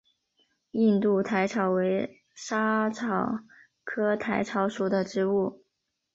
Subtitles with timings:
[0.71, 3.41] 印度薹草为莎草
[3.83, 5.63] 科薹草属的植物。